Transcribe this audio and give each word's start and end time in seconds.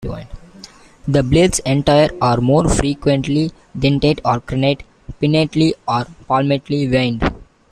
The 1.07 1.21
blades 1.21 1.59
entire 1.59 2.09
or 2.19 2.37
more 2.37 2.67
frequently 2.67 3.51
dentate 3.77 4.19
or 4.25 4.41
crenate, 4.41 4.81
pinnately 5.21 5.73
or 5.87 6.07
palmately 6.27 6.89
veined. 6.89 7.21